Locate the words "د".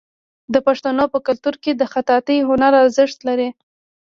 0.53-0.55, 1.75-1.83